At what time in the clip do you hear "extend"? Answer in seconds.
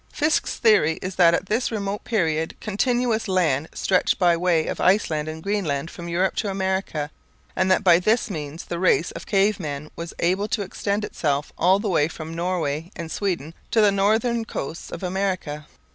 10.63-11.05